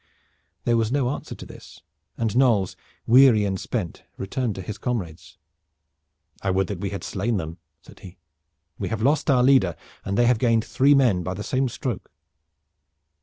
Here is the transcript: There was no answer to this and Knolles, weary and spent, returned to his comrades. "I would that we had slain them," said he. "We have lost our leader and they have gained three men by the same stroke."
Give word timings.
There 0.63 0.77
was 0.77 0.91
no 0.91 1.11
answer 1.11 1.35
to 1.35 1.45
this 1.45 1.81
and 2.17 2.35
Knolles, 2.35 2.75
weary 3.05 3.45
and 3.45 3.59
spent, 3.59 4.01
returned 4.17 4.55
to 4.55 4.63
his 4.63 4.79
comrades. 4.79 5.37
"I 6.41 6.49
would 6.49 6.65
that 6.69 6.79
we 6.79 6.89
had 6.89 7.03
slain 7.03 7.37
them," 7.37 7.59
said 7.83 7.99
he. 7.99 8.17
"We 8.79 8.89
have 8.89 9.03
lost 9.03 9.29
our 9.29 9.43
leader 9.43 9.75
and 10.03 10.17
they 10.17 10.25
have 10.25 10.39
gained 10.39 10.65
three 10.65 10.95
men 10.95 11.21
by 11.21 11.35
the 11.35 11.43
same 11.43 11.69
stroke." 11.69 12.09